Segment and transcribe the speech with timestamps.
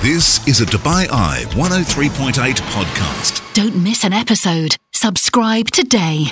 [0.00, 2.32] This is a Dubai Eye 103.8
[2.70, 3.42] podcast.
[3.52, 4.76] Don't miss an episode.
[4.92, 6.26] Subscribe today.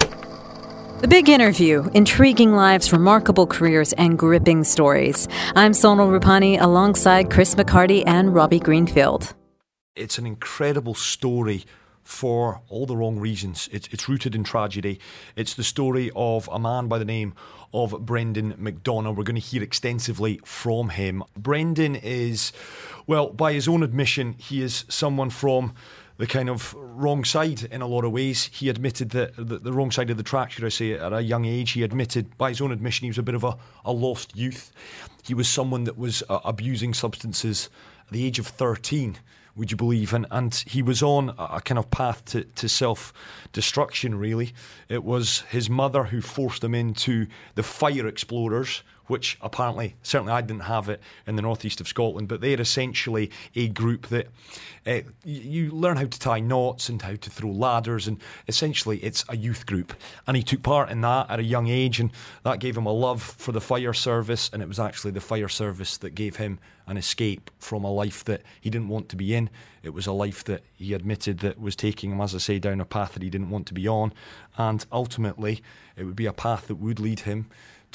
[1.00, 5.26] The Big Interview Intriguing Lives, Remarkable Careers, and Gripping Stories.
[5.56, 9.34] I'm Sonal Rupani alongside Chris McCarty and Robbie Greenfield.
[9.96, 11.64] It's an incredible story
[12.06, 13.68] for all the wrong reasons.
[13.72, 15.00] It's, it's rooted in tragedy.
[15.34, 17.34] It's the story of a man by the name
[17.74, 19.16] of Brendan McDonough.
[19.16, 21.24] We're going to hear extensively from him.
[21.36, 22.52] Brendan is,
[23.08, 25.74] well, by his own admission, he is someone from
[26.16, 28.50] the kind of wrong side in a lot of ways.
[28.52, 31.20] He admitted that the, the, wrong side of the track, should I say, at a
[31.20, 31.72] young age.
[31.72, 34.72] He admitted, by his own admission, he was a bit of a, a lost youth.
[35.24, 37.68] He was someone that was uh, abusing substances
[38.06, 39.18] at the age of 13
[39.56, 40.12] would you believe?
[40.12, 43.12] And and he was on a kind of path to, to self
[43.52, 44.16] destruction.
[44.16, 44.52] Really,
[44.88, 50.40] it was his mother who forced him into the Fire Explorers, which apparently, certainly I
[50.40, 54.28] didn't have it in the northeast of Scotland, but they're essentially a group that
[54.86, 59.24] uh, you learn how to tie knots and how to throw ladders, and essentially it's
[59.28, 59.94] a youth group.
[60.26, 62.10] And he took part in that at a young age, and
[62.44, 65.48] that gave him a love for the fire service, and it was actually the fire
[65.48, 69.34] service that gave him an escape from a life that he didn't want to be
[69.34, 69.50] in.
[69.82, 72.80] It was a life that he admitted that was taking him, as I say, down
[72.80, 74.12] a path that he didn't want to be on,
[74.56, 75.62] and ultimately
[75.96, 77.46] it would be a path that would lead him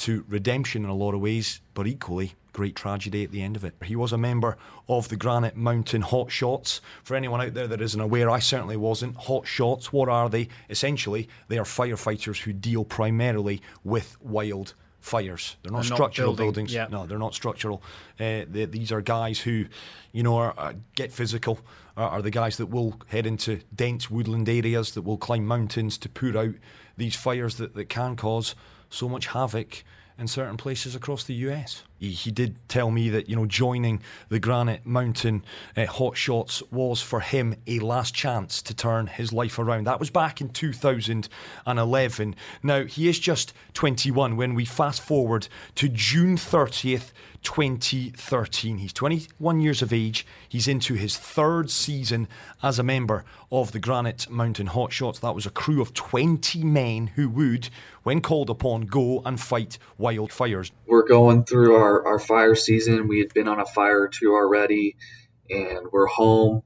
[0.02, 3.64] to redemption in a lot of ways, but equally great tragedy at the end of
[3.64, 3.74] it.
[3.84, 4.56] He was a member
[4.88, 6.80] of the Granite Mountain Hot Shots.
[7.02, 9.16] For anyone out there that isn't aware, I certainly wasn't.
[9.16, 10.48] Hot Shots, what are they?
[10.68, 15.56] Essentially, they are firefighters who deal primarily with wild fires.
[15.62, 16.74] They're not structural not building, buildings.
[16.74, 16.88] Yeah.
[16.90, 17.82] No, they're not structural.
[18.20, 19.66] Uh, they, these are guys who,
[20.12, 21.58] you know, are, are, get physical.
[21.96, 25.96] Are, are, the guys that will head into dense woodland areas, that will climb mountains
[25.98, 26.54] to put out
[26.96, 28.54] these fires that, that can cause
[28.92, 29.84] so much havoc
[30.18, 31.82] in certain places across the US.
[31.98, 35.44] He, he did tell me that, you know, joining the Granite Mountain
[35.76, 39.86] uh, Hot Shots was for him a last chance to turn his life around.
[39.86, 42.34] That was back in 2011.
[42.62, 47.12] Now, he is just 21 when we fast forward to June 30th,
[47.42, 48.78] 2013.
[48.78, 50.26] He's 21 years of age.
[50.48, 52.28] He's into his third season
[52.62, 55.18] as a member of the Granite Mountain Hot Shots.
[55.18, 57.68] That was a crew of 20 men who would,
[58.02, 60.70] when called upon, go and fight wildfires.
[60.86, 63.08] We're going through our, our fire season.
[63.08, 64.96] We had been on a fire or two already,
[65.50, 66.62] and we're home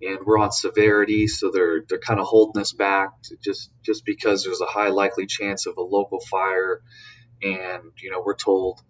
[0.00, 3.10] and we're on severity, so they're they're kind of holding us back
[3.42, 6.80] just just because there's a high likely chance of a local fire,
[7.42, 8.80] and you know we're told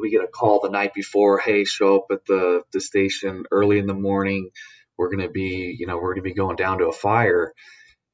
[0.00, 3.78] we get a call the night before, hey, show up at the, the station early
[3.78, 4.50] in the morning.
[4.96, 7.54] We're to be, you know, we're going to be going down to a fire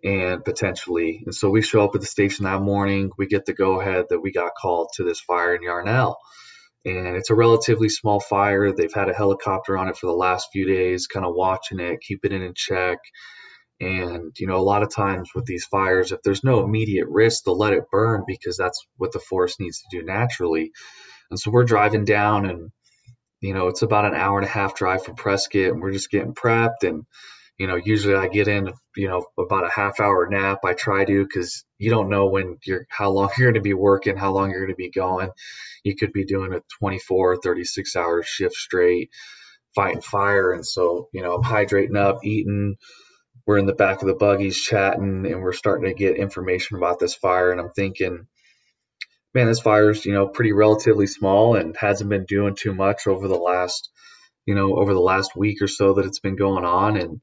[0.06, 1.24] and potentially.
[1.26, 3.10] And so we show up at the station that morning.
[3.18, 6.16] We get the go ahead that we got called to this fire in Yarnell.
[6.84, 8.70] And it's a relatively small fire.
[8.70, 12.00] They've had a helicopter on it for the last few days, kind of watching it,
[12.00, 12.98] keeping it in check.
[13.80, 17.42] And, you know, a lot of times with these fires, if there's no immediate risk,
[17.42, 20.70] they'll let it burn because that's what the forest needs to do naturally.
[21.30, 22.70] And so we're driving down, and
[23.40, 26.12] you know it's about an hour and a half drive from Prescott, and we're just
[26.12, 26.84] getting prepped.
[26.84, 27.04] And
[27.58, 30.60] you know, usually I get in, you know, about a half hour nap.
[30.64, 33.74] I try to because you don't know when you're how long you're going to be
[33.74, 35.30] working, how long you're going to be going.
[35.82, 39.10] You could be doing a 24, 36 hour shift straight,
[39.74, 42.76] fighting fire, and so you know I'm hydrating up, eating.
[43.46, 46.98] We're in the back of the buggies chatting, and we're starting to get information about
[46.98, 47.52] this fire.
[47.52, 48.26] And I'm thinking,
[49.34, 53.28] man, this fire's you know pretty relatively small and hasn't been doing too much over
[53.28, 53.88] the last
[54.44, 57.20] you know over the last week or so that it's been going on, and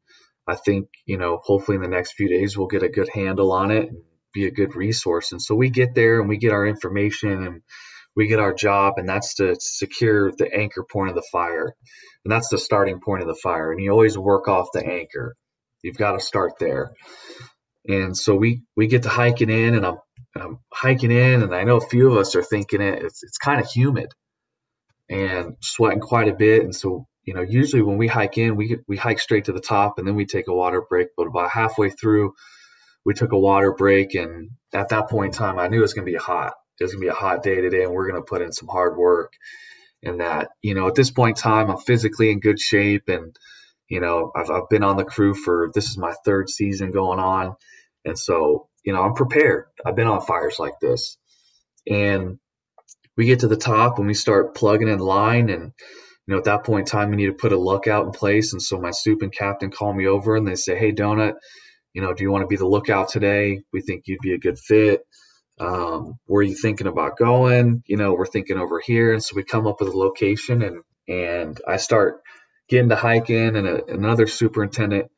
[0.48, 3.52] I think you know hopefully in the next few days we'll get a good handle
[3.52, 4.02] on it and
[4.34, 5.32] be a good resource.
[5.32, 7.62] And so we get there and we get our information and
[8.16, 11.74] we get our job, and that's to secure the anchor point of the fire,
[12.24, 13.72] and that's the starting point of the fire.
[13.72, 15.36] And you always work off the anchor.
[15.82, 16.92] You've got to start there.
[17.88, 19.98] And so we we get to hiking in, and I'm
[20.36, 23.04] I'm hiking in, and I know a few of us are thinking it.
[23.04, 24.12] It's it's kind of humid,
[25.10, 26.64] and sweating quite a bit.
[26.64, 29.62] And so you know, usually when we hike in, we we hike straight to the
[29.62, 31.10] top, and then we take a water break.
[31.16, 32.34] But about halfway through,
[33.06, 35.94] we took a water break, and at that point in time, I knew it was
[35.94, 36.54] going to be hot.
[36.80, 38.52] It was going to be a hot day today, and we're going to put in
[38.52, 39.34] some hard work.
[40.02, 43.36] And that, you know, at this point in time, I'm physically in good shape, and
[43.88, 47.20] you know, I've I've been on the crew for this is my third season going
[47.20, 47.56] on,
[48.04, 49.66] and so you know, I'm prepared.
[49.86, 51.18] I've been on fires like this.
[51.88, 52.40] And
[53.18, 55.72] we get to the top and we start plugging in line and
[56.26, 58.54] you know, at that point in time, we need to put a lookout in place.
[58.54, 61.34] And so my soup and captain call me over and they say, Hey, Donut,
[61.94, 63.62] you know, do you want to be the lookout today?
[63.74, 65.02] We think you'd be a good fit.
[65.60, 67.84] Um, where are you thinking about going?
[67.86, 69.14] You know, we're thinking over here.
[69.14, 72.22] And so we come up with a location and, and I start,
[72.70, 75.12] get into hiking, and a, another superintendent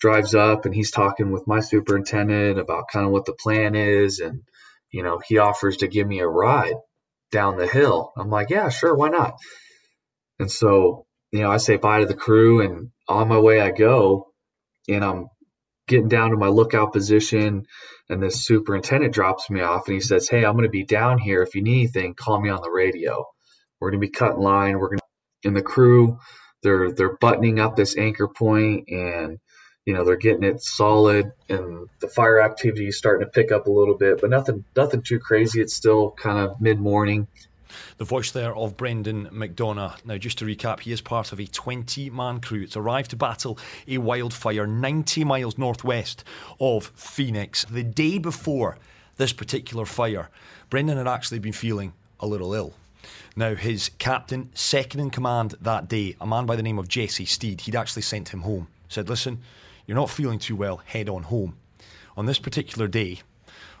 [0.00, 4.20] drives up and he's talking with my superintendent about kind of what the plan is.
[4.20, 4.42] And,
[4.90, 6.74] you know, he offers to give me a ride
[7.30, 8.12] down the hill.
[8.16, 9.34] I'm like, yeah, sure, why not?
[10.38, 13.70] And so, you know, I say bye to the crew and on my way I
[13.70, 14.32] go
[14.88, 15.28] and I'm
[15.86, 17.66] getting down to my lookout position
[18.08, 21.18] and this superintendent drops me off and he says, Hey, I'm going to be down
[21.18, 21.42] here.
[21.42, 23.26] If you need anything, call me on the radio.
[23.80, 24.78] We're going to be cutting line.
[24.78, 24.98] We're to,
[25.42, 26.18] in the crew,
[26.62, 29.38] they're, they're buttoning up this anchor point and,
[29.86, 33.66] you know, they're getting it solid and the fire activity is starting to pick up
[33.66, 35.60] a little bit, but nothing, nothing too crazy.
[35.60, 37.28] It's still kind of mid morning
[37.96, 40.04] the voice there of Brendan McDonough.
[40.04, 42.62] Now, just to recap, he is part of a 20 man crew.
[42.62, 46.24] It's arrived to battle a wildfire 90 miles northwest
[46.60, 47.64] of Phoenix.
[47.64, 48.78] The day before
[49.16, 50.30] this particular fire,
[50.70, 52.74] Brendan had actually been feeling a little ill.
[53.36, 57.24] Now, his captain, second in command that day, a man by the name of Jesse
[57.24, 58.68] Steed, he'd actually sent him home.
[58.88, 59.40] Said, Listen,
[59.86, 61.56] you're not feeling too well, head on home.
[62.16, 63.20] On this particular day,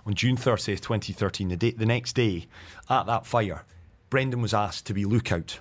[0.06, 2.46] on June 30th, 2013, the, day, the next day,
[2.88, 3.64] at that fire,
[4.10, 5.60] Brendan was asked to be lookout.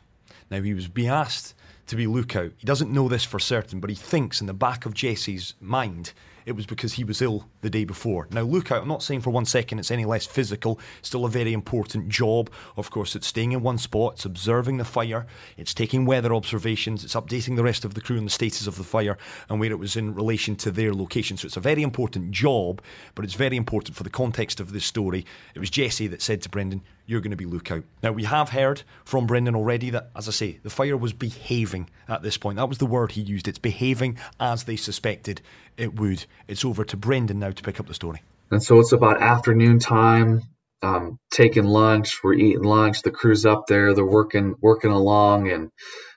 [0.49, 1.53] Now, he was being asked
[1.88, 2.51] to be lookout.
[2.57, 6.13] He doesn't know this for certain, but he thinks in the back of Jesse's mind
[6.47, 8.25] it was because he was ill the day before.
[8.31, 11.51] Now, lookout, I'm not saying for one second it's any less physical, still a very
[11.51, 12.49] important job.
[12.77, 15.27] Of course, it's staying in one spot, it's observing the fire,
[15.57, 18.77] it's taking weather observations, it's updating the rest of the crew on the status of
[18.77, 19.17] the fire
[19.50, 21.35] and where it was in relation to their location.
[21.35, 22.81] So it's a very important job,
[23.13, 25.25] but it's very important for the context of this story.
[25.53, 27.83] It was Jesse that said to Brendan, you're going to be lookout.
[28.04, 31.89] Now, we have heard from Brendan already that, as I say, the fire was behaving
[32.07, 32.57] at this point.
[32.57, 33.48] That was the word he used.
[33.48, 35.42] It's behaving as they suspected
[35.77, 36.25] it would.
[36.48, 38.21] It's over to Brendan now to pick up the story.
[38.51, 40.44] And so it's about afternoon time,
[40.81, 42.24] um, taking lunch.
[42.24, 43.01] We're eating lunch.
[43.01, 43.94] The crew's up there.
[43.94, 45.69] They're working working along, and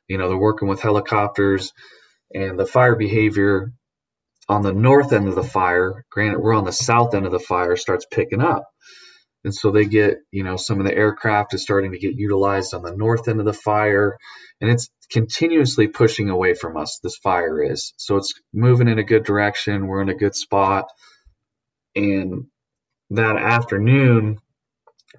[0.09, 1.73] you know they're working with helicopters.
[2.33, 3.73] And the fire behavior
[4.49, 7.41] on the north end of the fire, granted we're on the south end of the
[7.41, 8.65] fire, starts picking up.
[9.43, 12.75] And so they get, you know, some of the aircraft is starting to get utilized
[12.75, 14.19] on the north end of the fire.
[14.61, 17.95] And it's continuously pushing away from us, this fire is.
[17.97, 19.87] So it's moving in a good direction.
[19.87, 20.87] We're in a good spot.
[21.97, 22.47] And
[23.11, 24.39] that afternoon,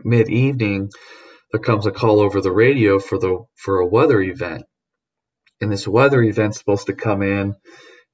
[0.04, 0.92] mid evening,
[1.52, 4.64] there comes a call over the radio for the for a weather event.
[5.60, 7.56] And this weather event's supposed to come in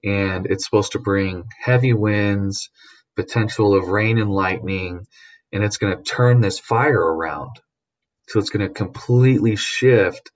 [0.04, 2.70] and it's supposed to bring heavy winds,
[3.16, 5.06] potential of rain and lightning
[5.52, 7.52] and it's going to turn this fire around.
[8.30, 10.32] So it's going to completely shift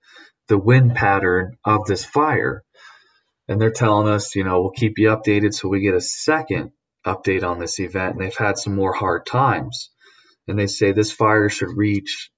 [0.48, 2.64] the wind pattern of this fire.
[3.48, 6.72] And they're telling us, you know, we'll keep you updated so we get a second
[7.04, 8.14] update on this event.
[8.14, 9.90] And they've had some more hard times.
[10.48, 12.30] And they say this fire should reach,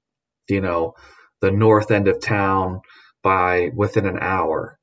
[0.49, 0.95] you know,
[1.41, 2.81] the north end of town
[3.23, 4.79] by within an hour.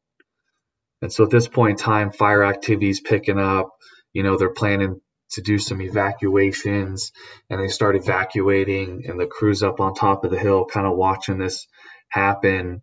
[1.02, 3.70] And so at this point in time, fire activity is picking up.
[4.14, 5.02] You know, they're planning
[5.32, 7.12] to do some evacuations
[7.50, 10.98] and they start evacuating and the crew's up on top of the hill kind of
[10.98, 11.68] watching this
[12.10, 12.82] happen.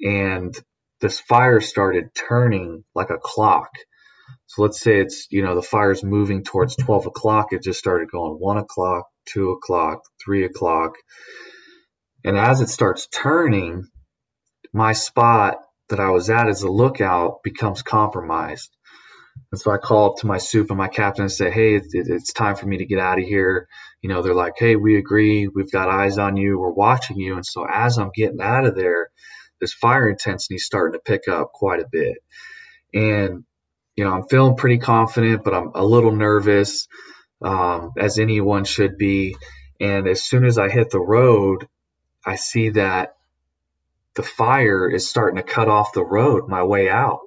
[0.00, 0.54] And
[1.00, 3.70] this fire started turning like a clock.
[4.46, 7.52] So let's say it's you know the fire's moving towards 12 o'clock.
[7.52, 10.94] It just started going 1 o'clock 2 o'clock 3 o'clock.
[12.24, 13.88] And as it starts turning
[14.72, 15.58] my spot
[15.88, 18.74] that i was at as a lookout becomes compromised
[19.52, 21.84] and so I call up to my soup and my captain and say, hey, it,
[21.92, 23.68] it's time for me to get out of here.
[24.00, 25.46] You know, they're like, hey, we agree.
[25.46, 26.58] We've got eyes on you.
[26.58, 27.36] We're watching you.
[27.36, 29.10] And so as I'm getting out of there,
[29.60, 32.16] this fire intensity is starting to pick up quite a bit.
[32.94, 33.44] And,
[33.94, 36.88] you know, I'm feeling pretty confident, but I'm a little nervous,
[37.42, 39.36] um, as anyone should be.
[39.78, 41.68] And as soon as I hit the road,
[42.24, 43.16] I see that
[44.14, 47.20] the fire is starting to cut off the road my way out.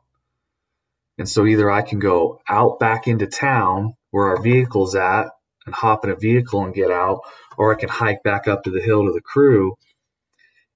[1.17, 5.27] And so either I can go out back into town where our vehicle's at
[5.65, 7.21] and hop in a vehicle and get out,
[7.57, 9.75] or I can hike back up to the hill to the crew.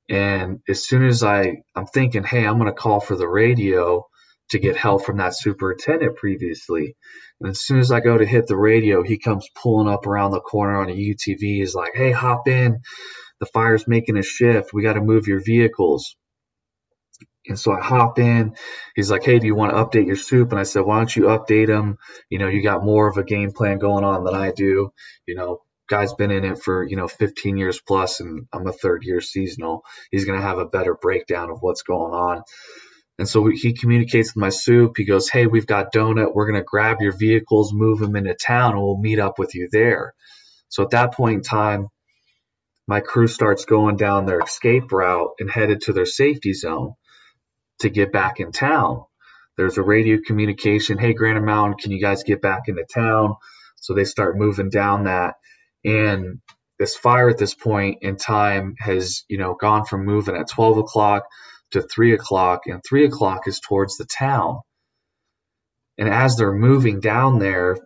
[0.08, 4.08] And as soon as I, I'm thinking, hey, I'm going to call for the radio
[4.50, 6.96] to get help from that superintendent previously.
[7.40, 10.32] And as soon as I go to hit the radio, he comes pulling up around
[10.32, 11.40] the corner on a UTV.
[11.40, 12.80] He's like, hey, hop in.
[13.40, 14.74] The fire's making a shift.
[14.74, 16.16] We got to move your vehicles.
[17.50, 18.56] And so I hop in.
[18.96, 21.16] He's like, "Hey, do you want to update your soup?" And I said, "Why don't
[21.16, 21.98] you update them?
[22.30, 24.92] You know, you got more of a game plan going on than I do.
[25.26, 28.72] You know, guy's been in it for you know 15 years plus, and I'm a
[28.72, 29.84] third year seasonal.
[30.12, 32.44] He's gonna have a better breakdown of what's going on."
[33.18, 34.94] And so he communicates with my soup.
[34.96, 36.34] He goes, "Hey, we've got donut.
[36.34, 39.68] We're gonna grab your vehicles, move them into town, and we'll meet up with you
[39.72, 40.14] there."
[40.70, 41.88] So at that point in time,
[42.88, 46.94] my crew starts going down their escape route and headed to their safety zone
[47.80, 49.04] to get back in town.
[49.58, 50.98] There's a radio communication.
[50.98, 53.36] Hey, Granite Mountain, can you guys get back into town?
[53.78, 55.36] So they start moving down that.
[55.84, 56.40] And
[56.78, 60.78] this fire at this point in time has, you know, gone from moving at 12
[60.78, 61.24] o'clock
[61.72, 64.62] to 3 o'clock, and 3 o'clock is towards the town.
[65.98, 67.78] And as they're moving down there,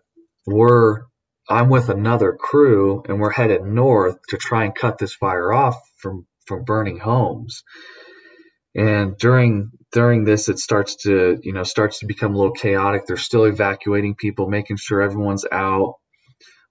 [0.46, 1.02] we're
[1.50, 5.76] I'm with another crew and we're headed north to try and cut this fire off
[5.98, 7.64] from from burning homes.
[8.75, 13.06] And during during this it starts to, you know, starts to become a little chaotic.
[13.06, 15.96] They're still evacuating people, making sure everyone's out.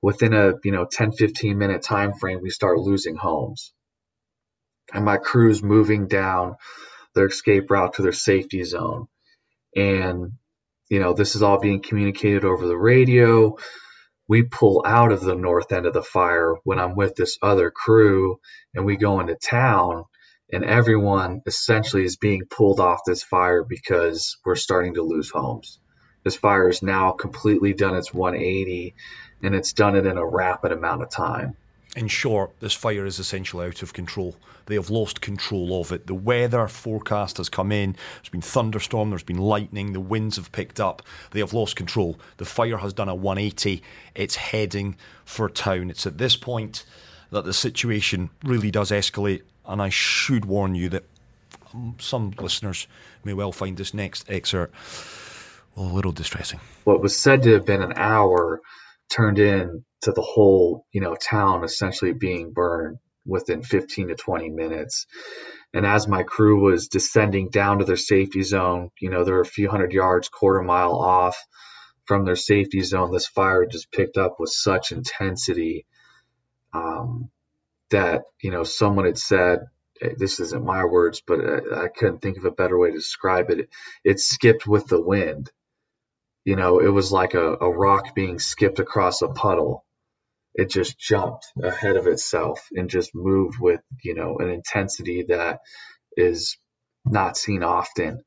[0.01, 3.73] Within a, you know, 10 15 minute time frame, we start losing homes.
[4.93, 6.57] And my crew's moving down
[7.15, 9.07] their escape route to their safety zone.
[9.77, 10.33] And
[10.91, 13.57] you know, this is all being communicated over the radio.
[14.29, 17.71] We pull out of the north end of the fire when I'm with this other
[17.71, 18.41] crew
[18.75, 20.05] and we go into town
[20.53, 25.79] and everyone essentially is being pulled off this fire because we're starting to lose homes.
[26.25, 28.95] This fire is now completely done its 180
[29.43, 31.57] and it's done it in a rapid amount of time.
[31.97, 34.37] In short, this fire is essentially out of control.
[34.67, 36.07] They have lost control of it.
[36.07, 37.97] The weather forecast has come in.
[38.17, 41.03] There's been thunderstorm, there's been lightning, the winds have picked up.
[41.33, 42.19] They have lost control.
[42.39, 43.83] The fire has done a 180.
[44.15, 45.91] It's heading for town.
[45.91, 46.87] It's at this point
[47.31, 49.43] that the situation really does escalate.
[49.67, 51.05] And I should warn you that
[51.99, 52.87] some listeners
[53.25, 54.75] may well find this next excerpt
[55.77, 56.61] a little distressing.
[56.85, 58.61] What was said to have been an hour
[59.09, 64.51] turned in to the whole, you know, town essentially being burned within 15 to 20
[64.51, 65.07] minutes.
[65.73, 69.47] And as my crew was descending down to their safety zone, you know, they're a
[69.47, 71.37] few hundred yards, quarter mile off
[72.05, 73.13] from their safety zone.
[73.13, 75.87] This fire just picked up with such intensity
[76.75, 77.31] um,
[77.93, 79.61] that, you know, someone had said,
[80.19, 83.51] this isn't my words, but I, I couldn't think of a better way to describe
[83.51, 83.71] it.
[84.05, 85.51] It skipped with the wind.
[86.45, 89.81] You know, it was like a, a rock being skipped across a puddle
[90.55, 95.61] it just jumped ahead of itself and just moved with you know an intensity that
[96.17, 96.59] is
[97.07, 98.23] not seen often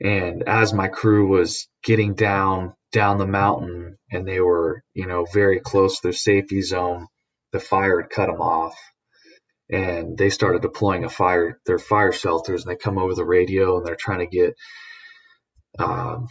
[0.00, 5.26] and as my crew was getting down down the mountain and they were you know
[5.32, 7.06] very close to their safety zone
[7.52, 8.76] the fire had cut them off
[9.70, 13.78] and they started deploying a fire their fire shelters and they come over the radio
[13.78, 14.54] and they're trying to get
[15.78, 16.28] um,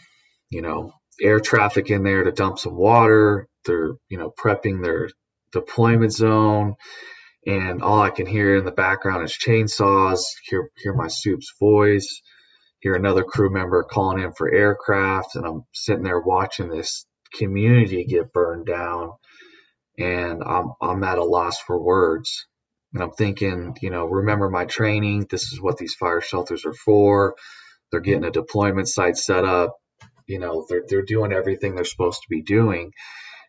[0.49, 3.47] you know air traffic in there to dump some water.
[3.65, 5.09] They're you know prepping their
[5.51, 6.75] deployment zone
[7.45, 12.21] and all I can hear in the background is chainsaws hear hear my soup's voice
[12.79, 17.05] hear another crew member calling in for aircraft and I'm sitting there watching this
[17.37, 19.11] community get burned down
[20.01, 22.48] and I'm I'm at a loss for words
[22.93, 26.74] and I'm thinking you know remember my training this is what these fire shelters are
[26.74, 27.36] for
[27.91, 29.75] they're getting a deployment site set up
[30.27, 32.91] you know they're they're doing everything they're supposed to be doing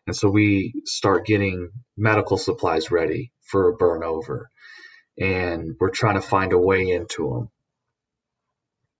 [0.05, 4.45] and so we start getting medical supplies ready for a burnover.
[5.17, 7.49] And we're trying to find a way into them.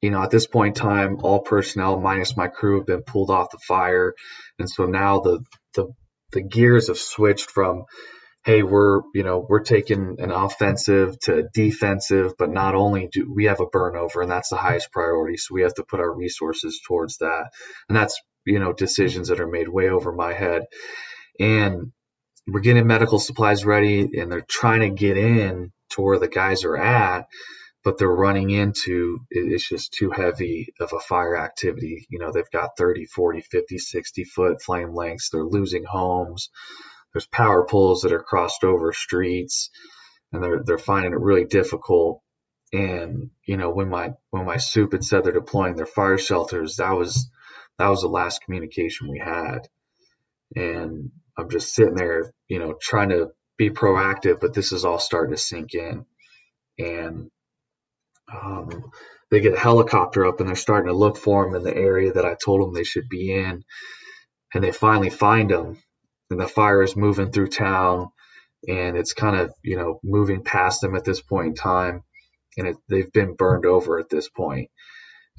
[0.01, 3.29] You know, at this point in time, all personnel minus my crew have been pulled
[3.29, 4.13] off the fire.
[4.59, 5.43] And so now the
[5.73, 5.87] the
[6.33, 7.85] the gears have switched from
[8.45, 13.45] hey, we're you know we're taking an offensive to defensive, but not only do we
[13.45, 16.81] have a burnover and that's the highest priority, so we have to put our resources
[16.85, 17.51] towards that,
[17.87, 20.63] and that's you know decisions that are made way over my head.
[21.39, 21.91] And
[22.47, 26.65] we're getting medical supplies ready and they're trying to get in to where the guys
[26.65, 27.25] are at
[27.83, 32.51] but they're running into it's just too heavy of a fire activity you know they've
[32.51, 36.49] got 30 40 50 60 foot flame lengths they're losing homes
[37.13, 39.69] there's power poles that are crossed over streets
[40.31, 42.21] and they're they're finding it really difficult
[42.71, 46.77] and you know when my when my soup had said they're deploying their fire shelters
[46.77, 47.29] that was
[47.79, 49.67] that was the last communication we had.
[50.55, 54.99] And I'm just sitting there, you know, trying to be proactive, but this is all
[54.99, 56.05] starting to sink in.
[56.77, 57.31] And
[58.31, 58.91] um,
[59.31, 62.13] they get a helicopter up and they're starting to look for them in the area
[62.13, 63.63] that I told them they should be in.
[64.53, 65.81] And they finally find them.
[66.29, 68.09] And the fire is moving through town
[68.67, 72.03] and it's kind of, you know, moving past them at this point in time.
[72.57, 74.69] And it, they've been burned over at this point.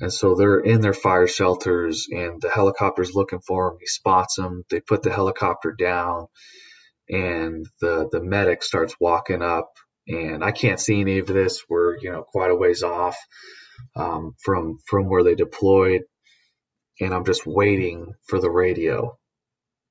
[0.00, 3.78] And so they're in their fire shelters, and the helicopter's looking for him.
[3.80, 4.64] He spots them.
[4.68, 6.26] They put the helicopter down,
[7.08, 9.70] and the the medic starts walking up.
[10.06, 11.64] And I can't see any of this.
[11.68, 13.16] We're you know quite a ways off
[13.96, 16.02] um, from from where they deployed,
[17.00, 19.16] and I'm just waiting for the radio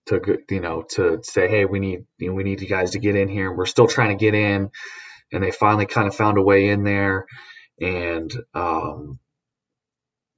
[0.07, 2.99] to you know to say, hey, we need you know, we need you guys to
[2.99, 3.51] get in here.
[3.51, 4.69] We're still trying to get in,
[5.31, 7.25] and they finally kind of found a way in there,
[7.81, 9.19] and um,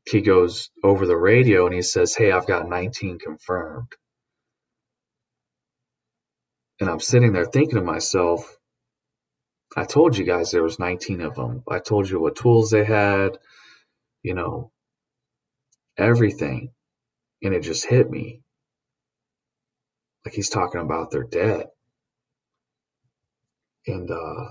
[0.10, 3.92] he goes over the radio and he says, Hey, I've got 19 confirmed.
[6.80, 8.56] And I'm sitting there thinking to myself,
[9.78, 11.64] I told you guys there was 19 of them.
[11.70, 13.38] I told you what tools they had,
[14.24, 14.72] you know,
[15.98, 16.72] everything.
[17.44, 18.42] And it just hit me.
[20.26, 21.72] Like he's talking about their debt.
[23.88, 24.50] And uh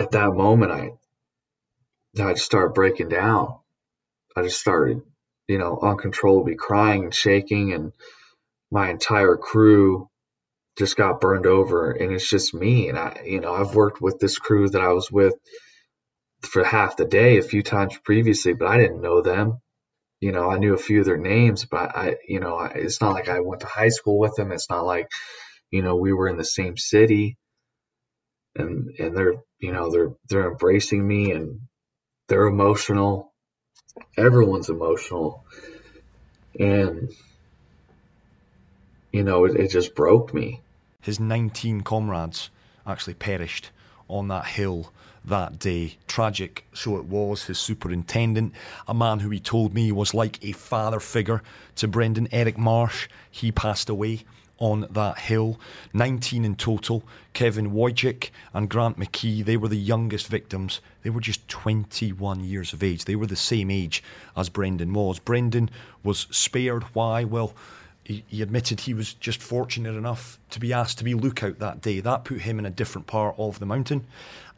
[0.00, 0.92] at that moment I
[2.22, 3.58] I just started breaking down.
[4.36, 5.02] I just started,
[5.48, 7.92] you know, uncontrollably crying and shaking and
[8.70, 10.08] my entire crew
[10.76, 14.18] just got burned over and it's just me and I you know I've worked with
[14.18, 15.34] this crew that I was with
[16.42, 19.60] for half the day a few times previously but I didn't know them.
[20.20, 23.14] You know I knew a few of their names but I you know it's not
[23.14, 24.52] like I went to high school with them.
[24.52, 25.08] It's not like
[25.70, 27.38] you know we were in the same city
[28.54, 31.60] and and they're you know they're they're embracing me and
[32.28, 33.32] they're emotional.
[34.16, 35.44] Everyone's emotional.
[36.58, 37.10] And
[39.12, 40.62] you know it, it just broke me
[41.06, 42.50] his 19 comrades
[42.84, 43.70] actually perished
[44.08, 44.92] on that hill
[45.24, 45.98] that day.
[46.08, 47.44] Tragic, so it was.
[47.44, 48.52] His superintendent,
[48.88, 51.44] a man who he told me was like a father figure
[51.76, 54.24] to Brendan, Eric Marsh, he passed away
[54.58, 55.60] on that hill.
[55.92, 57.04] 19 in total.
[57.34, 60.80] Kevin Woyjeck and Grant McKee, they were the youngest victims.
[61.02, 63.04] They were just 21 years of age.
[63.04, 64.02] They were the same age
[64.36, 65.20] as Brendan was.
[65.20, 65.70] Brendan
[66.02, 66.82] was spared.
[66.94, 67.22] Why?
[67.22, 67.54] Well,
[68.06, 72.00] he, admitted he was just fortunate enough to be asked to be lookout that day.
[72.00, 74.06] That put him in a different part of the mountain.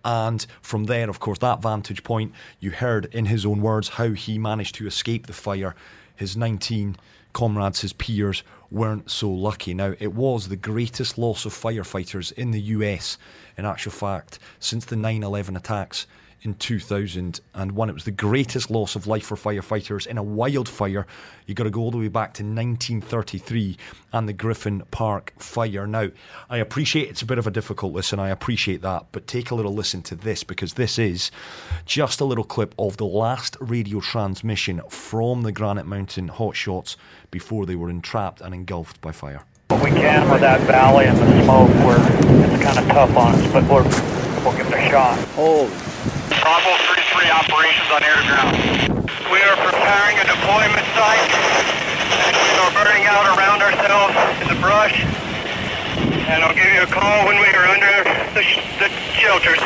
[0.04, 4.10] And from there, of course, that vantage point, you heard in his own words how
[4.10, 5.74] he managed to escape the fire.
[6.14, 6.96] His 19
[7.32, 9.74] comrades, his peers, weren't so lucky.
[9.74, 13.16] Now, it was the greatest loss of firefighters in the US,
[13.56, 16.06] in actual fact, since the 9 11 attacks
[16.42, 17.90] in 2001.
[17.90, 21.06] It was the greatest loss of life for firefighters in a wildfire.
[21.46, 23.76] You've got to go all the way back to 1933
[24.12, 25.86] and the Griffith Park fire.
[25.86, 26.08] Now,
[26.48, 29.54] I appreciate it's a bit of a difficult listen, I appreciate that, but take a
[29.54, 31.30] little listen to this because this is
[31.84, 36.96] just a little clip of the last radio transmission from the Granite Mountain hotshots
[37.30, 39.42] before they were entrapped and engulfed by fire.
[39.68, 43.34] What we can with that valley and the smoke, where it's kind of tough on
[43.34, 43.82] us, but we're,
[44.42, 45.18] we'll give it a shot.
[45.30, 45.70] Holy
[46.48, 48.56] Bravo 33 operations on air to ground.
[49.30, 51.28] We are preparing a deployment site
[52.24, 54.98] and we are burning out around ourselves in the brush.
[56.24, 58.46] And I'll give you a call when we are under the,
[58.78, 58.88] the
[59.20, 59.60] shelters.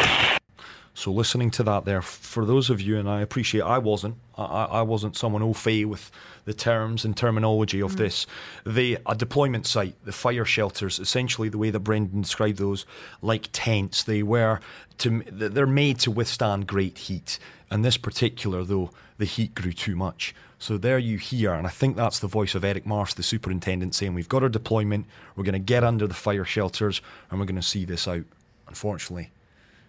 [0.93, 4.65] So listening to that there, for those of you, and I appreciate I wasn't, I,
[4.65, 6.11] I wasn't someone au fait with
[6.45, 7.99] the terms and terminology of mm.
[7.99, 8.27] this.
[8.65, 12.85] The a deployment site, the fire shelters, essentially the way that Brendan described those,
[13.21, 14.61] like tents, they were
[14.99, 17.39] to they're made to withstand great heat.
[17.71, 20.35] And this particular, though, the heat grew too much.
[20.59, 23.97] So there you hear, and I think that's the voice of Eric Marsh, the superintendent,
[23.97, 27.01] saying we've got our deployment, we're going to get under the fire shelters,
[27.31, 28.23] and we're going to see this out.
[28.69, 29.33] Unfortunately,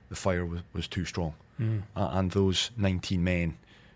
[0.10, 1.84] the fire was, was too strong, mm.
[1.96, 3.56] uh, and those 19 men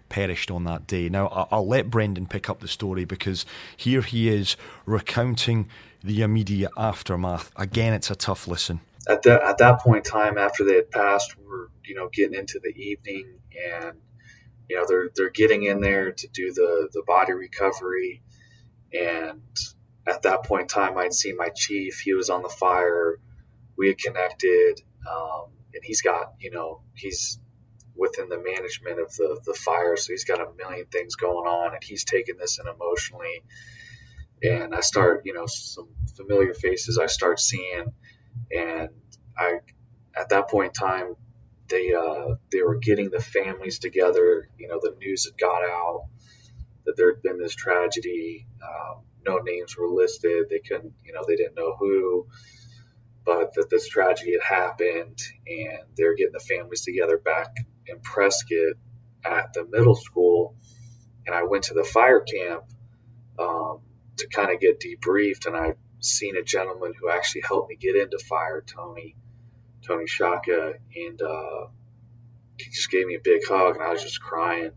[0.09, 1.09] perished on that day.
[1.09, 5.69] Now, I'll let Brendan pick up the story because here he is recounting
[6.03, 7.51] the immediate aftermath.
[7.55, 8.81] Again, it's a tough listen.
[9.07, 12.37] At that at that point in time, after they had passed, we're you know getting
[12.37, 13.39] into the evening,
[13.73, 13.97] and
[14.69, 18.21] you know they're they're getting in there to do the the body recovery,
[18.93, 19.41] and
[20.05, 21.99] at that point in time, I'd seen my chief.
[21.99, 23.19] He was on the fire.
[23.77, 27.39] We had connected, um, and he's got you know he's
[27.97, 29.95] within the management of the the fire.
[29.97, 33.43] So he's got a million things going on, and he's taking this in emotionally.
[34.43, 37.93] And I start, you know, some familiar faces I start seeing,
[38.51, 38.89] and
[39.37, 39.59] I,
[40.15, 41.15] at that point in time,
[41.69, 44.49] they uh, they were getting the families together.
[44.57, 46.05] You know, the news had got out
[46.85, 48.47] that there had been this tragedy.
[48.61, 50.45] Um, no names were listed.
[50.49, 52.27] They couldn't, you know, they didn't know who
[53.27, 57.53] but that this tragedy had happened and they're getting the families together back
[57.87, 58.75] in Prescott
[59.23, 60.55] at the middle school.
[61.25, 62.63] And I went to the fire camp
[63.37, 63.79] um,
[64.17, 65.45] to kind of get debriefed.
[65.45, 69.15] And I seen a gentleman who actually helped me get into fire, Tony,
[69.85, 70.73] Tony Shaka.
[70.95, 71.67] And uh,
[72.57, 74.71] he just gave me a big hug and I was just crying.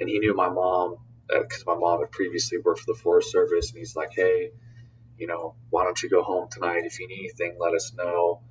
[0.00, 0.96] And he knew my mom
[1.28, 3.70] because uh, my mom had previously worked for the Forest Service.
[3.70, 4.50] And he's like, hey,
[5.18, 6.84] you know, why don't you go home tonight?
[6.84, 8.42] If you need anything, let us know.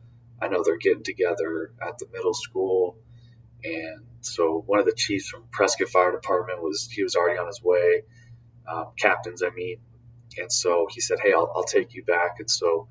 [0.41, 2.97] I know they're getting together at the middle school.
[3.65, 7.47] And so one of the chiefs from Prescott Fire Department was, he was already on
[7.47, 8.04] his way,
[8.71, 9.78] um, captains, I mean.
[10.38, 12.36] And so he said, Hey, I'll, I'll take you back.
[12.39, 12.88] And so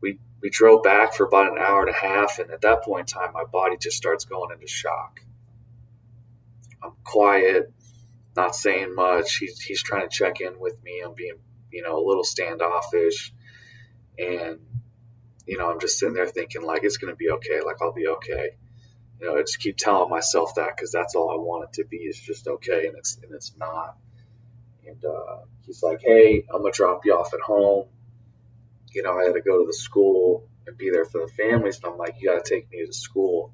[0.00, 3.12] we, we drove back for about an hour and a half, and at that point
[3.12, 5.20] in time, my body just starts going into shock.
[6.82, 7.72] I'm quiet,
[8.36, 9.36] not saying much.
[9.36, 11.02] He's he's trying to check in with me.
[11.04, 11.34] I'm being,
[11.70, 13.34] you know, a little standoffish,
[14.18, 14.60] and
[15.46, 17.60] you know, I'm just sitting there thinking like it's gonna be okay.
[17.60, 18.52] Like I'll be okay.
[19.20, 21.84] You know, I just keep telling myself that because that's all I want it to
[21.86, 23.96] be is just okay, and it's and it's not.
[24.86, 27.86] And uh, he's like, "Hey, I'm gonna drop you off at home."
[28.92, 31.80] You know, I had to go to the school and be there for the families,
[31.82, 33.52] and I'm like, "You got to take me to school."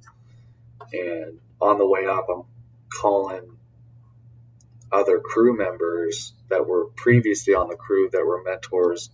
[0.92, 2.44] And on the way up, I'm
[2.88, 3.56] calling
[4.92, 9.10] other crew members that were previously on the crew that were mentors,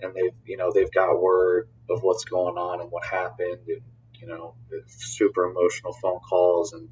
[0.00, 3.82] and they've you know they've got word of what's going on and what happened, and
[4.20, 4.54] you know
[4.86, 6.88] super emotional phone calls, and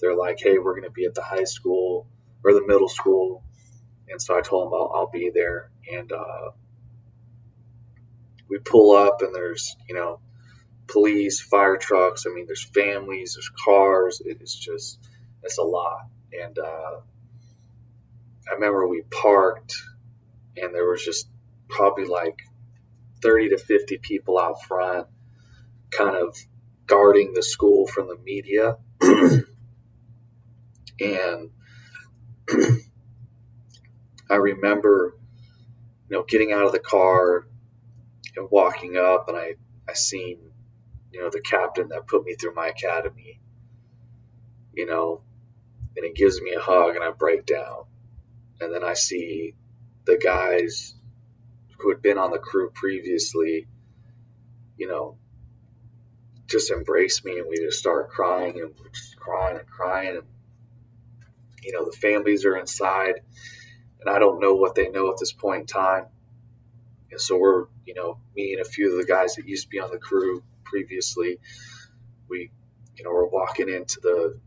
[0.00, 2.06] they're like, "Hey, we're going to be at the high school
[2.44, 3.42] or the middle school,"
[4.08, 6.50] and so I told them I'll, I'll be there, and uh,
[8.48, 10.20] we pull up, and there's you know
[10.86, 12.26] police, fire trucks.
[12.26, 14.20] I mean, there's families, there's cars.
[14.24, 14.98] It's just
[15.42, 17.00] it's a lot, and uh,
[18.50, 19.74] I remember we parked
[20.56, 21.28] and there was just
[21.68, 22.42] probably like
[23.22, 25.06] 30 to 50 people out front
[25.90, 26.36] kind of
[26.86, 28.76] guarding the school from the media.
[31.00, 31.50] and
[34.30, 35.16] I remember,
[36.08, 37.46] you know, getting out of the car
[38.36, 39.54] and walking up and I,
[39.88, 40.38] I seen,
[41.12, 43.40] you know, the captain that put me through my academy,
[44.72, 45.22] you know,
[45.96, 47.84] and he gives me a hug and I break down
[48.60, 49.54] and then I see
[50.04, 50.94] the guys
[51.78, 53.66] who had been on the crew previously,
[54.76, 55.18] you know,
[56.48, 60.26] just embrace me and we just start crying and we're just crying and crying and
[61.62, 63.20] you know the families are inside
[64.04, 66.06] and I don't know what they know at this point in time.
[67.10, 69.68] And so we're, you know, me and a few of the guys that used to
[69.68, 71.38] be on the crew previously,
[72.28, 72.50] we,
[72.96, 74.38] you know, we're walking into the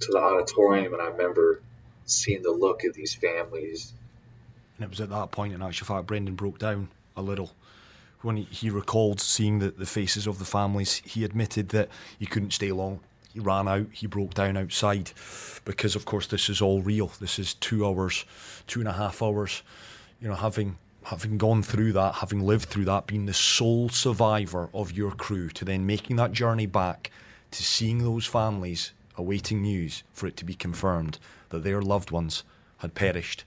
[0.00, 1.62] to the auditorium and I remember
[2.04, 3.92] seeing the look of these families.
[4.76, 7.52] And it was at that point, in actual fact, Brendan broke down a little.
[8.24, 12.52] When he, recalled seeing the, the faces of the families, he admitted that he couldn't
[12.52, 13.00] stay long.
[13.32, 15.12] He ran out, he broke down outside
[15.64, 17.12] because, of course, this is all real.
[17.20, 18.24] This is two hours,
[18.66, 19.62] two and a half hours.
[20.20, 24.70] You know, having having gone through that, having lived through that, being the sole survivor
[24.72, 27.10] of your crew, to then making that journey back
[27.50, 31.18] to seeing those families awaiting news for it to be confirmed
[31.50, 32.42] that their loved ones
[32.78, 33.44] had perished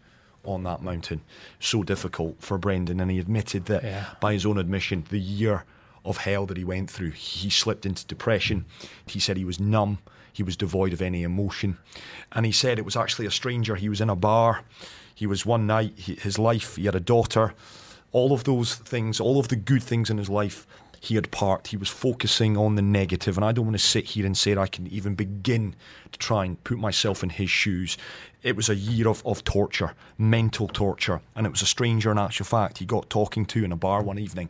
[0.48, 1.22] on that mountain.
[1.60, 4.06] So difficult for Brendan, and he admitted that yeah.
[4.20, 5.66] by his own admission, the year
[6.06, 8.66] of hell that he went through, he slipped into depression.
[9.06, 10.00] He said he was numb,
[10.32, 11.78] he was devoid of any emotion,
[12.32, 13.76] and he said it was actually a stranger.
[13.76, 14.64] He was in a bar.
[15.14, 17.56] He was one night, his life, he had a daughter,
[18.12, 20.68] all of those things, all of the good things in his life
[21.00, 21.68] he had parked.
[21.68, 24.56] He was focusing on the negative, and I don't want to sit here and say
[24.56, 25.76] I can even begin
[26.12, 27.98] to try and put myself in his shoes.
[28.44, 32.18] It was a year of, of torture, mental torture, and it was a stranger in
[32.18, 34.50] actual fact he got talking to in a bar one evening,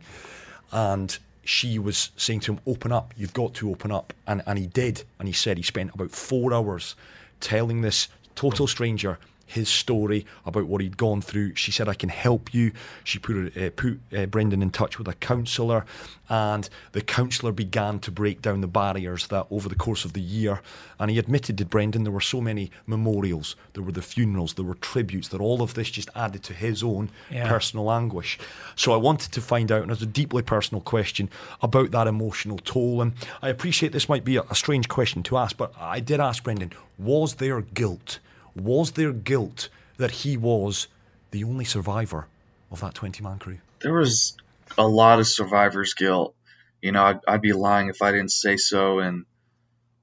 [0.72, 4.12] and she was saying to him, Open up, you've got to open up.
[4.26, 6.94] And, and he did, and he said he spent about four hours
[7.40, 11.54] telling this total stranger his story about what he'd gone through.
[11.54, 12.72] She said, I can help you.
[13.02, 15.86] She put, uh, put uh, Brendan in touch with a counsellor,
[16.28, 20.20] and the counsellor began to break down the barriers that over the course of the
[20.20, 20.60] year.
[21.00, 24.64] And he admitted to Brendan there were so many memorials, there were the funerals, there
[24.64, 27.48] were tributes, that all of this just added to his own yeah.
[27.48, 28.38] personal anguish.
[28.76, 31.30] So I wanted to find out, and it's a deeply personal question,
[31.62, 33.00] about that emotional toll.
[33.00, 36.20] And I appreciate this might be a, a strange question to ask, but I did
[36.20, 38.18] ask Brendan, was there guilt?
[38.60, 40.88] Was there guilt that he was
[41.30, 42.26] the only survivor
[42.70, 43.58] of that 20 man crew?
[43.80, 44.36] There was
[44.76, 46.34] a lot of survivor's guilt.
[46.82, 48.98] You know, I'd, I'd be lying if I didn't say so.
[48.98, 49.24] And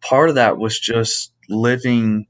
[0.02, 2.28] part of that was just living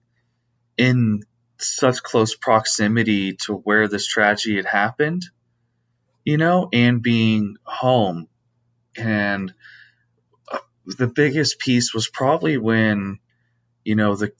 [0.78, 1.22] in
[1.58, 5.26] such close proximity to where this tragedy had happened,
[6.24, 8.28] you know, and being home.
[8.98, 9.54] And
[10.52, 13.20] uh, the biggest piece was probably when,
[13.84, 14.32] you know, the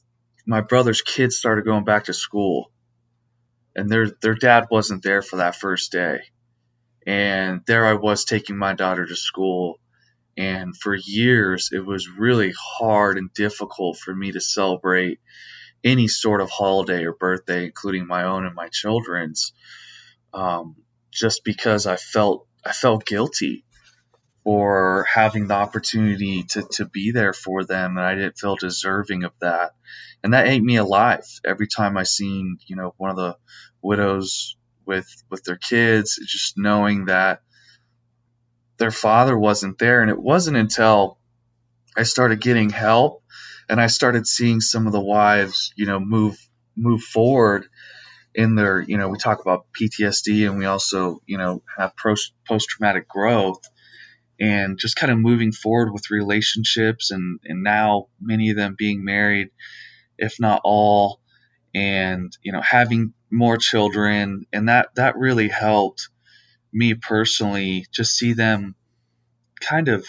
[0.46, 2.70] my brother's kids started going back to school,
[3.74, 6.20] and their their dad wasn't there for that first day,
[7.06, 9.80] and there I was taking my daughter to school,
[10.36, 15.20] and for years it was really hard and difficult for me to celebrate
[15.84, 19.52] any sort of holiday or birthday, including my own and my children's,
[20.32, 20.76] um,
[21.10, 23.65] just because I felt I felt guilty
[24.46, 29.24] for having the opportunity to, to be there for them and I didn't feel deserving
[29.24, 29.72] of that.
[30.22, 33.36] And that ate me alive every time I seen, you know, one of the
[33.82, 37.40] widows with with their kids, just knowing that
[38.76, 40.00] their father wasn't there.
[40.00, 41.18] And it wasn't until
[41.96, 43.24] I started getting help
[43.68, 46.38] and I started seeing some of the wives, you know, move
[46.76, 47.66] move forward
[48.32, 52.32] in their, you know, we talk about PTSD and we also, you know, have post
[52.68, 53.60] traumatic growth
[54.38, 59.04] and just kind of moving forward with relationships and and now many of them being
[59.04, 59.48] married,
[60.18, 61.20] if not all,
[61.74, 64.46] and you know, having more children.
[64.52, 66.08] And that that really helped
[66.72, 68.74] me personally just see them
[69.60, 70.06] kind of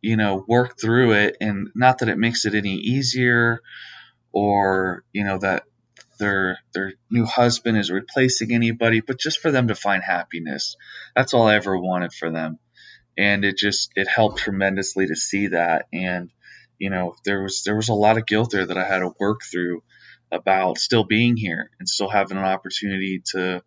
[0.00, 1.36] you know work through it.
[1.40, 3.60] And not that it makes it any easier
[4.32, 5.64] or you know that
[6.20, 10.76] their their new husband is replacing anybody but just for them to find happiness.
[11.16, 12.58] That's all I ever wanted for them
[13.18, 15.86] and it just it helped tremendously to see that.
[15.92, 16.30] And
[16.78, 19.12] you know there was there was a lot of guilt there that I had to
[19.18, 19.82] work through
[20.30, 23.62] about still being here and still having an opportunity to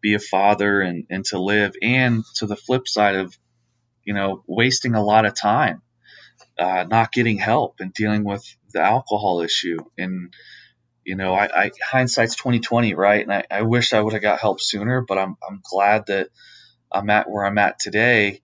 [0.00, 1.74] be a father and, and to live.
[1.82, 3.36] And to the flip side of
[4.04, 5.82] you know wasting a lot of time
[6.58, 9.78] uh, not getting help and dealing with the alcohol issue.
[9.98, 10.32] And
[11.04, 13.22] you know I, I hindsight's 2020 right?
[13.22, 16.28] And I, I wish I would have got help sooner but I'm, I'm glad that
[16.92, 18.40] I'm at where I'm at today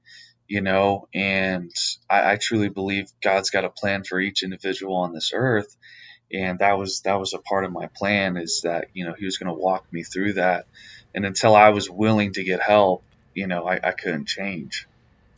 [0.50, 1.70] you know and
[2.10, 5.76] I, I truly believe God's got a plan for each individual on this earth.
[6.32, 9.24] And that was that was a part of my plan is that you know he
[9.24, 10.66] was going to walk me through that.
[11.14, 13.02] And until i was willing to get help
[13.34, 14.86] you know i, I couldn't change.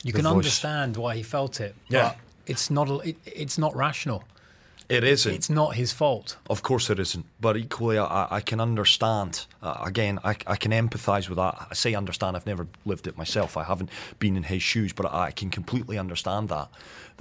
[0.03, 0.33] You can voice.
[0.33, 2.15] understand why he felt it yeah.
[2.47, 4.25] it's not it, it's not rational
[4.93, 5.33] it isn't.
[5.33, 6.37] It's not his fault.
[6.51, 7.25] Of course it isn't.
[7.41, 9.47] But equally, I, I can understand.
[9.63, 11.69] Uh, again, I, I can empathise with that.
[11.71, 12.37] I say understand.
[12.37, 13.57] I've never lived it myself.
[13.57, 16.69] I haven't been in his shoes, but I can completely understand that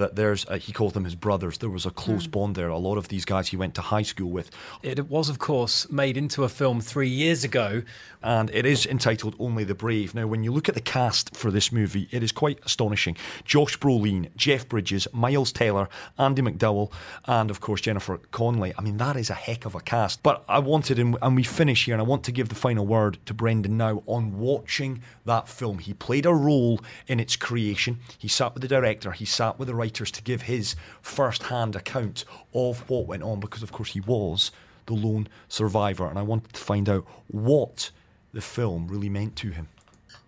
[0.01, 1.59] that there's uh, he called them his brothers.
[1.59, 2.31] There was a close mm.
[2.31, 2.69] bond there.
[2.69, 4.49] A lot of these guys he went to high school with.
[4.81, 7.83] It was, of course, made into a film three years ago,
[8.21, 10.13] and it is entitled Only the Brave.
[10.13, 13.15] Now, when you look at the cast for this movie, it is quite astonishing.
[13.45, 15.87] Josh Brolin, Jeff Bridges, Miles Teller,
[16.17, 16.91] Andie MacDowell,
[17.25, 18.73] and of course Jennifer Connelly.
[18.77, 20.23] I mean, that is a heck of a cast.
[20.23, 23.19] But I wanted, and we finish here, and I want to give the final word
[23.27, 25.79] to Brendan now on watching that film.
[25.79, 27.99] He played a role in its creation.
[28.17, 29.11] He sat with the director.
[29.11, 32.23] He sat with the writers to give his first hand account
[32.53, 34.51] of what went on because, of course, he was
[34.85, 36.07] the lone survivor.
[36.07, 37.91] And I wanted to find out what
[38.33, 39.67] the film really meant to him.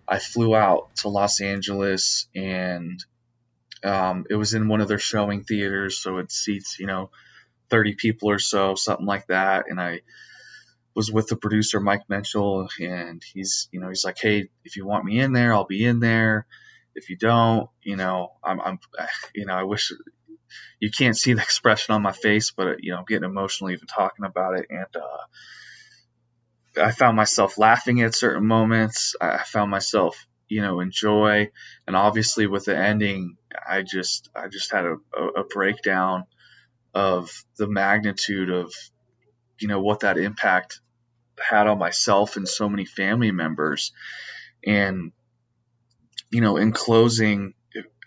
[0.06, 3.04] I flew out to Los Angeles and
[3.86, 7.10] um, it was in one of their showing theaters, so it seats, you know,
[7.70, 9.66] 30 people or so, something like that.
[9.70, 10.02] And I
[10.94, 14.86] was with the producer, Mike Menchel, and he's, you know, he's like, hey, if you
[14.86, 16.46] want me in there, I'll be in there
[16.96, 18.80] if you don't, you know, I'm, I'm,
[19.36, 19.92] you know, I wish
[20.80, 23.88] you can't see the expression on my face, but you know, I'm getting emotional even
[23.88, 24.68] talking about it.
[24.70, 29.16] And uh, I found myself laughing at certain moments.
[29.20, 31.50] I found myself, you know, enjoy.
[31.88, 36.26] And obviously, with the ending, I just, I just had a, a, a breakdown
[36.94, 38.74] of the magnitude of,
[39.60, 40.80] you know, what that impact
[41.40, 43.92] had on myself and so many family members.
[44.66, 45.12] And
[46.34, 47.54] you know, in closing,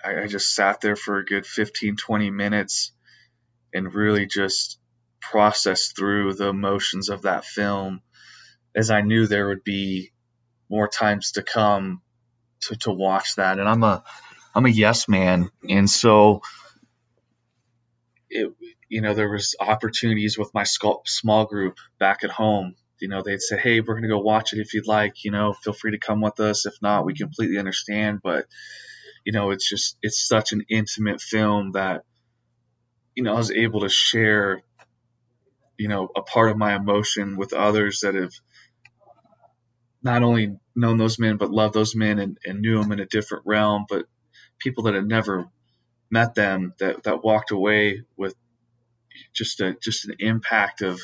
[0.04, 2.90] I, I just sat there for a good 15, 20 minutes
[3.72, 4.80] and really just
[5.20, 8.02] processed through the emotions of that film
[8.74, 10.12] as I knew there would be
[10.68, 12.02] more times to come
[12.62, 13.60] to, to watch that.
[13.60, 14.02] And I'm a,
[14.56, 15.48] I'm a yes man.
[15.68, 16.42] And so
[18.28, 18.52] it,
[18.88, 23.40] you know, there was opportunities with my small group back at home you know, they'd
[23.40, 25.92] say, hey, we're going to go watch it if you'd like, you know, feel free
[25.92, 26.66] to come with us.
[26.66, 28.20] If not, we completely understand.
[28.22, 28.46] But,
[29.24, 32.02] you know, it's just, it's such an intimate film that,
[33.14, 34.62] you know, I was able to share,
[35.78, 38.32] you know, a part of my emotion with others that have
[40.02, 43.06] not only known those men, but loved those men and, and knew them in a
[43.06, 44.06] different realm, but
[44.58, 45.48] people that had never
[46.10, 48.34] met them that, that walked away with
[49.34, 51.00] just a, just an impact of,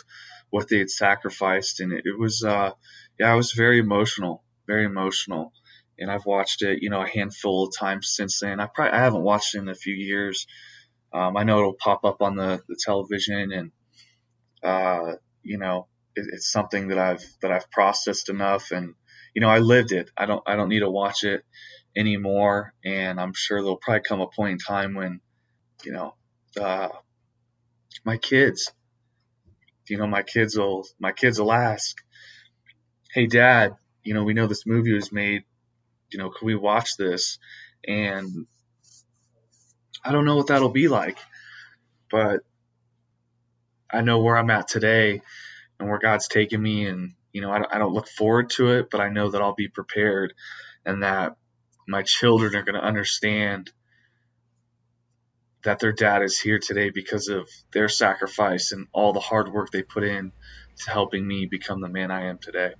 [0.53, 2.73] what they had sacrificed, and it, it was uh,
[3.19, 5.53] yeah, I was very emotional, very emotional.
[5.99, 8.61] And I've watched it, you know, a handful of times since then.
[8.61, 10.47] I probably I haven't watched it in a few years.
[11.13, 13.71] Um, I know it'll pop up on the, the television, and
[14.63, 18.95] uh, you know, it, it's something that I've that I've processed enough, and
[19.35, 20.11] you know, I lived it.
[20.19, 21.45] I don't I don't need to watch it
[21.97, 25.21] anymore, and I'm sure there'll probably come a point in time when,
[25.83, 26.15] you know,
[26.61, 26.89] uh,
[28.05, 28.71] my kids
[29.89, 31.97] you know, my kids will my kids will ask,
[33.13, 35.45] "Hey, Dad, you know, we know this movie was made.
[36.11, 37.39] You know, can we watch this?"
[37.87, 38.47] And
[40.05, 41.19] I don't know what that'll be like,
[42.11, 42.41] but
[43.91, 45.23] I know where I'm at today
[45.79, 48.89] and where God's taken me, and you know, I, I don't look forward to it,
[48.91, 50.35] but I know that I'll be prepared,
[50.85, 51.37] and that
[51.87, 53.71] my children are going to understand
[55.65, 59.71] that their dad is here today because of their sacrifice and all the hard work
[59.71, 60.33] they put in
[60.85, 62.75] to helping me become the man I am today.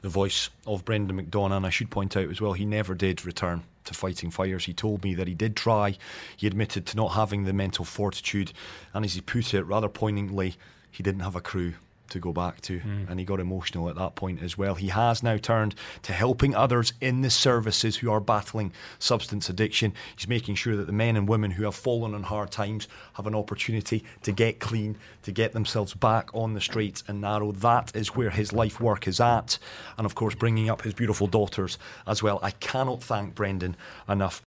[0.00, 3.26] The voice of Brendan McDonough, and I should point out as well, he never did
[3.26, 4.64] return to fighting fires.
[4.64, 5.96] He told me that he did try.
[6.36, 8.52] He admitted to not having the mental fortitude,
[8.94, 10.54] and as he put it rather poignantly,
[10.90, 11.74] he didn't have a crew
[12.10, 12.80] to go back to.
[12.80, 13.10] Mm.
[13.10, 14.74] And he got emotional at that point as well.
[14.74, 19.92] He has now turned to helping others in the services who are battling substance addiction.
[20.16, 23.26] He's making sure that the men and women who have fallen on hard times have
[23.26, 27.52] an opportunity to get clean, to get themselves back on the straight and narrow.
[27.52, 29.58] That is where his life work is at.
[29.98, 32.38] And of course, bringing up his beautiful daughters as well.
[32.42, 33.76] I cannot thank Brendan
[34.08, 34.45] enough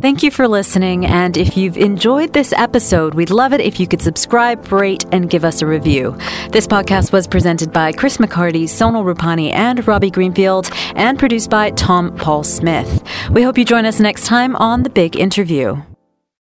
[0.00, 1.06] Thank you for listening.
[1.06, 5.30] And if you've enjoyed this episode, we'd love it if you could subscribe, rate, and
[5.30, 6.16] give us a review.
[6.50, 11.70] This podcast was presented by Chris McCarty, Sonal Rupani, and Robbie Greenfield, and produced by
[11.70, 13.04] Tom Paul Smith.
[13.30, 15.82] We hope you join us next time on The Big Interview.